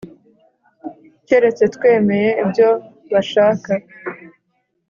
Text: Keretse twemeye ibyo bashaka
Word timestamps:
Keretse 1.27 1.63
twemeye 1.75 2.29
ibyo 2.43 2.69
bashaka 3.11 3.71